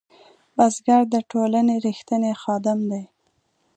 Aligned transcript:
بزګر 0.55 1.03
د 1.13 1.15
ټولنې 1.31 1.75
رښتینی 1.85 2.33
خادم 2.41 2.79
دی 2.91 3.03